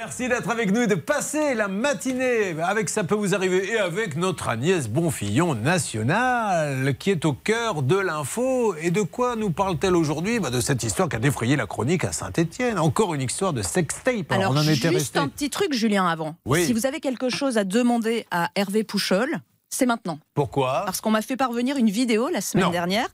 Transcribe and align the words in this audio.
Merci 0.00 0.28
d'être 0.28 0.48
avec 0.48 0.70
nous 0.70 0.82
et 0.82 0.86
de 0.86 0.94
passer 0.94 1.54
la 1.54 1.66
matinée 1.66 2.54
avec 2.62 2.88
Ça 2.88 3.02
peut 3.02 3.16
vous 3.16 3.34
arriver 3.34 3.72
et 3.72 3.78
avec 3.78 4.14
notre 4.14 4.48
Agnès 4.48 4.88
Bonfillon 4.88 5.56
nationale 5.56 6.94
qui 6.96 7.10
est 7.10 7.24
au 7.24 7.32
cœur 7.32 7.82
de 7.82 7.96
l'info. 7.96 8.76
Et 8.76 8.92
de 8.92 9.02
quoi 9.02 9.34
nous 9.34 9.50
parle-t-elle 9.50 9.96
aujourd'hui? 9.96 10.38
Bah 10.38 10.50
De 10.50 10.60
cette 10.60 10.84
histoire 10.84 11.08
qui 11.08 11.16
a 11.16 11.18
défrayé 11.18 11.56
la 11.56 11.66
chronique 11.66 12.04
à 12.04 12.12
Saint-Etienne. 12.12 12.78
Encore 12.78 13.12
une 13.14 13.22
histoire 13.22 13.52
de 13.52 13.60
sextape. 13.60 14.30
Alors, 14.30 14.52
on 14.52 14.58
en 14.58 14.62
était 14.62 14.92
juste 14.92 15.16
un 15.16 15.26
petit 15.26 15.50
truc, 15.50 15.72
Julien, 15.72 16.06
avant. 16.06 16.36
Si 16.54 16.72
vous 16.72 16.86
avez 16.86 17.00
quelque 17.00 17.28
chose 17.28 17.58
à 17.58 17.64
demander 17.64 18.24
à 18.30 18.50
Hervé 18.54 18.84
Pouchol, 18.84 19.40
c'est 19.70 19.86
maintenant. 19.86 20.18
Pourquoi 20.34 20.82
Parce 20.86 21.00
qu'on 21.00 21.10
m'a 21.10 21.22
fait 21.22 21.36
parvenir 21.36 21.76
une 21.76 21.90
vidéo 21.90 22.28
la 22.28 22.40
semaine 22.40 22.70
dernière 22.70 23.08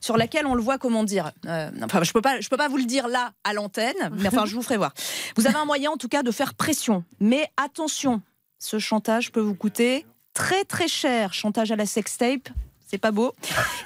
sur 0.00 0.16
laquelle 0.16 0.46
on 0.46 0.54
le 0.54 0.62
voit, 0.62 0.78
comment 0.78 1.04
dire. 1.04 1.32
Euh, 1.46 1.70
enfin, 1.82 2.02
je 2.02 2.12
peux 2.12 2.22
pas, 2.22 2.40
je 2.40 2.48
peux 2.48 2.56
pas 2.56 2.68
vous 2.68 2.78
le 2.78 2.84
dire 2.84 3.08
là 3.08 3.32
à 3.44 3.52
l'antenne, 3.52 3.96
mais 4.12 4.28
enfin, 4.28 4.46
je 4.46 4.54
vous 4.54 4.62
ferai 4.62 4.76
voir. 4.76 4.92
Vous 5.36 5.46
avez 5.46 5.56
un 5.56 5.64
moyen 5.64 5.90
en 5.90 5.96
tout 5.96 6.08
cas 6.08 6.22
de 6.22 6.30
faire 6.30 6.54
pression, 6.54 7.04
mais 7.20 7.48
attention, 7.56 8.22
ce 8.58 8.78
chantage 8.78 9.32
peut 9.32 9.40
vous 9.40 9.54
coûter 9.54 10.06
très 10.34 10.64
très 10.64 10.88
cher. 10.88 11.34
Chantage 11.34 11.72
à 11.72 11.76
la 11.76 11.86
sextape, 11.86 12.48
c'est 12.90 12.98
pas 12.98 13.12
beau. 13.12 13.34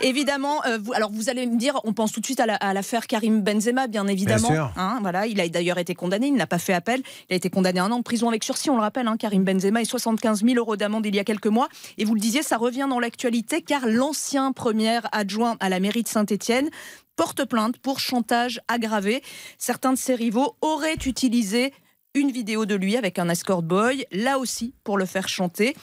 Évidemment, 0.01 0.65
euh, 0.65 0.79
vous, 0.83 0.95
alors 0.95 1.11
vous 1.13 1.29
allez 1.29 1.47
me 1.47 1.59
dire, 1.59 1.79
on 1.85 1.93
pense 1.93 2.13
tout 2.13 2.21
de 2.21 2.25
suite 2.25 2.41
à 2.41 2.73
l'affaire 2.73 3.07
Karim 3.07 3.43
Benzema, 3.43 3.87
bien 3.87 4.07
évidemment. 4.07 4.51
Hein, 4.77 4.99
voilà, 5.03 5.27
il 5.27 5.41
a 5.41 5.49
d'ailleurs 5.49 5.79
été 5.79 5.95
condamné, 5.95 6.29
il 6.29 6.35
n'a 6.35 6.47
pas 6.47 6.59
fait 6.59 6.73
appel. 6.73 7.03
Il 7.29 7.35
a 7.35 7.37
été 7.37 7.51
condamné 7.51 7.81
à 7.81 7.85
un 7.85 7.91
an 7.91 7.99
de 7.99 8.03
prison 8.03 8.29
avec 8.29 8.45
sursis, 8.45 8.71
on 8.71 8.77
le 8.77 8.83
rappelle, 8.83 9.07
hein, 9.07 9.17
Karim 9.19 9.45
Benzema, 9.45 9.83
et 9.83 9.85
75 9.85 10.43
000 10.43 10.57
euros 10.57 10.77
d'amende 10.77 11.05
il 11.05 11.15
y 11.15 11.19
a 11.19 11.25
quelques 11.25 11.49
mois. 11.49 11.69
Et 11.99 12.05
vous 12.05 12.15
le 12.15 12.21
disiez, 12.21 12.43
ça 12.43 12.57
revient 12.57 12.87
dans 12.89 13.01
l'actualité 13.01 13.61
car 13.61 13.87
l'ancien 13.87 14.53
premier 14.53 15.01
adjoint 15.13 15.57
à 15.61 15.69
la 15.69 15.81
mairie 15.81 16.03
de 16.03 16.09
Saint-Etienne 16.09 16.71
porte 17.17 17.45
plainte 17.45 17.79
pour 17.79 18.01
chantage 18.01 18.61
aggravé. 18.69 19.23
Certains 19.59 19.93
de 19.93 19.99
ses 19.99 20.15
rivaux 20.15 20.57
auraient 20.63 20.99
utilisé 21.07 21.73
une 22.15 22.31
vidéo 22.31 22.65
de 22.65 22.75
lui 22.77 22.97
avec 22.97 23.19
un 23.19 23.29
escort 23.29 23.63
boy, 23.63 24.07
là 24.13 24.39
aussi 24.39 24.75
pour 24.85 24.99
le 24.99 25.05
faire 25.05 25.29
chanter. 25.29 25.75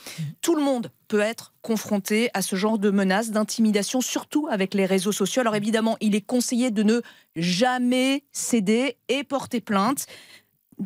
Tout 0.41 0.55
le 0.55 0.63
monde 0.63 0.91
peut 1.09 1.19
être 1.19 1.53
confronté 1.61 2.29
à 2.33 2.41
ce 2.41 2.55
genre 2.55 2.79
de 2.79 2.89
menaces, 2.89 3.31
d'intimidation, 3.31 3.99
surtout 3.99 4.47
avec 4.49 4.73
les 4.73 4.85
réseaux 4.85 5.11
sociaux. 5.11 5.41
Alors 5.41 5.55
évidemment, 5.55 5.97
il 5.99 6.15
est 6.15 6.21
conseillé 6.21 6.71
de 6.71 6.83
ne 6.83 7.01
jamais 7.35 8.23
céder 8.31 8.97
et 9.09 9.25
porter 9.25 9.59
plainte. 9.59 10.05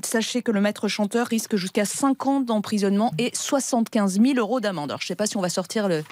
Sachez 0.03 0.41
que 0.41 0.51
le 0.51 0.61
maître 0.61 0.87
chanteur 0.87 1.27
risque 1.27 1.55
jusqu'à 1.55 1.85
5 1.85 2.25
ans 2.27 2.41
d'emprisonnement 2.41 3.13
et 3.17 3.31
75 3.33 4.19
000 4.21 4.37
euros 4.37 4.59
d'amende. 4.59 4.91
Alors, 4.91 5.01
je 5.01 5.05
ne 5.05 5.07
sais 5.07 5.15
pas 5.15 5.27
si 5.27 5.37
on 5.37 5.41
va 5.41 5.49
sortir 5.49 5.87
le, 5.87 6.03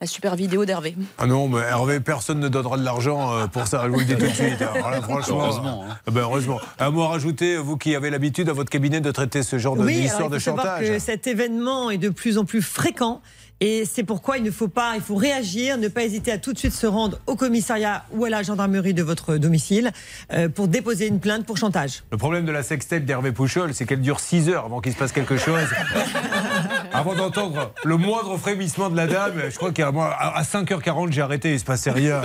la 0.00 0.06
super 0.06 0.36
vidéo 0.36 0.64
d'Hervé. 0.64 0.96
Ah 1.18 1.26
non, 1.26 1.48
mais 1.48 1.60
Hervé, 1.60 2.00
personne 2.00 2.40
ne 2.40 2.48
donnera 2.48 2.76
de 2.76 2.84
l'argent 2.84 3.32
euh, 3.32 3.46
pour 3.46 3.66
ça, 3.66 3.82
je 3.86 3.90
vous 3.90 4.00
le 4.00 4.04
dis 4.04 4.14
tout 4.14 4.26
de 4.26 4.32
suite. 4.32 4.62
franchement, 5.02 5.42
heureusement. 5.42 5.84
Hein. 5.88 5.96
Ah 6.06 6.10
ben, 6.10 6.20
heureusement. 6.22 6.60
Un 6.78 6.90
mot 6.90 7.02
à 7.02 7.08
rajouter, 7.08 7.56
vous 7.56 7.76
qui 7.76 7.94
avez 7.94 8.10
l'habitude 8.10 8.48
à 8.48 8.52
votre 8.52 8.70
cabinet 8.70 9.00
de 9.00 9.10
traiter 9.10 9.42
ce 9.42 9.58
genre 9.58 9.76
d'histoire 9.76 10.28
de, 10.28 10.34
de 10.34 10.38
chantage. 10.38 10.86
Que 10.86 10.98
cet 10.98 11.26
événement 11.26 11.90
est 11.90 11.98
de 11.98 12.10
plus 12.10 12.38
en 12.38 12.44
plus 12.44 12.62
fréquent. 12.62 13.20
Et 13.64 13.84
c'est 13.84 14.02
pourquoi 14.02 14.38
il 14.38 14.42
ne 14.42 14.50
faut 14.50 14.66
pas, 14.66 14.94
il 14.96 15.00
faut 15.00 15.14
réagir, 15.14 15.78
ne 15.78 15.86
pas 15.86 16.02
hésiter 16.02 16.32
à 16.32 16.38
tout 16.38 16.52
de 16.52 16.58
suite 16.58 16.72
se 16.72 16.84
rendre 16.84 17.20
au 17.28 17.36
commissariat 17.36 18.02
ou 18.10 18.24
à 18.24 18.28
la 18.28 18.42
gendarmerie 18.42 18.92
de 18.92 19.04
votre 19.04 19.36
domicile 19.36 19.92
euh, 20.32 20.48
pour 20.48 20.66
déposer 20.66 21.06
une 21.06 21.20
plainte 21.20 21.46
pour 21.46 21.56
chantage. 21.56 22.02
Le 22.10 22.16
problème 22.16 22.44
de 22.44 22.50
la 22.50 22.64
sextape 22.64 23.04
d'Hervé 23.04 23.30
Pouchol, 23.30 23.72
c'est 23.72 23.86
qu'elle 23.86 24.00
dure 24.00 24.18
6 24.18 24.48
heures 24.48 24.64
avant 24.64 24.80
qu'il 24.80 24.92
se 24.92 24.98
passe 24.98 25.12
quelque 25.12 25.36
chose. 25.36 25.60
avant 26.92 27.14
d'entendre 27.14 27.72
le 27.84 27.96
moindre 27.96 28.36
frémissement 28.36 28.90
de 28.90 28.96
la 28.96 29.06
dame, 29.06 29.40
je 29.48 29.54
crois 29.54 29.70
qu'à 29.70 29.90
à 29.90 30.42
5h40, 30.42 31.12
j'ai 31.12 31.22
arrêté, 31.22 31.52
il 31.52 31.60
se 31.60 31.64
passait 31.64 31.92
rien. 31.92 32.20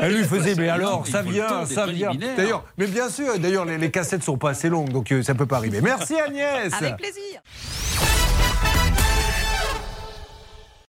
Elle 0.00 0.16
lui 0.16 0.24
faisait, 0.24 0.56
mais 0.56 0.70
alors, 0.70 1.06
ça 1.06 1.22
vient, 1.22 1.66
ça 1.66 1.86
vient. 1.86 2.10
D'ailleurs, 2.36 2.64
mais 2.78 2.88
bien 2.88 3.08
sûr, 3.08 3.38
d'ailleurs, 3.38 3.64
les, 3.64 3.78
les 3.78 3.92
cassettes 3.92 4.24
sont 4.24 4.38
pas 4.38 4.50
assez 4.50 4.68
longues, 4.68 4.90
donc 4.90 5.12
euh, 5.12 5.22
ça 5.22 5.36
peut 5.36 5.46
pas 5.46 5.58
arriver. 5.58 5.80
Merci 5.80 6.16
Agnès. 6.18 6.74
Avec 6.74 6.96
plaisir. 6.96 7.40